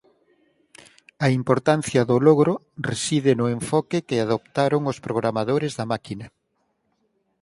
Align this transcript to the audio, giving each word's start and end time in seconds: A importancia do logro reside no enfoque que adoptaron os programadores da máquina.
A 1.25 1.27
importancia 1.39 2.01
do 2.09 2.17
logro 2.27 2.53
reside 2.89 3.31
no 3.39 3.45
enfoque 3.57 4.05
que 4.07 4.17
adoptaron 4.19 4.81
os 4.91 4.97
programadores 5.05 5.73
da 5.79 5.85
máquina. 5.93 6.25